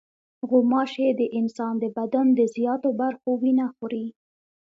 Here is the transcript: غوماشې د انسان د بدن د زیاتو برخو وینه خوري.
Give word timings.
غوماشې 0.49 1.07
د 1.19 1.21
انسان 1.39 1.73
د 1.79 1.85
بدن 1.97 2.25
د 2.37 2.39
زیاتو 2.55 2.89
برخو 3.01 3.29
وینه 3.41 3.67
خوري. 3.75 4.05